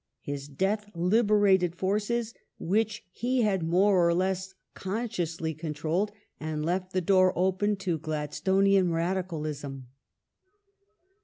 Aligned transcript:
His 0.23 0.47
death 0.47 0.89
liberated 0.95 1.75
forces 1.75 2.33
which 2.57 3.05
he 3.11 3.43
had 3.43 3.61
more 3.61 4.07
or 4.09 4.15
less 4.15 4.55
consciously 4.73 5.53
controlled, 5.53 6.11
and 6.39 6.65
left 6.65 6.91
the 6.91 7.01
door 7.01 7.31
open 7.35 7.75
to 7.75 7.99
Gladstonian 7.99 8.91
radicalism. 8.91 9.89